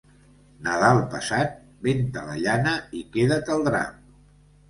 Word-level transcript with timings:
Nadal 0.67 1.01
passat, 1.11 1.51
ven-te 1.87 2.23
la 2.29 2.37
llana 2.45 2.73
i 3.01 3.03
queda't 3.17 3.53
el 3.57 3.65
drap. 3.71 4.03